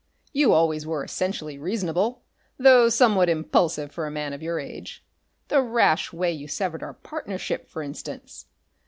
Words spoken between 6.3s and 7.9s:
you severed our partnership, for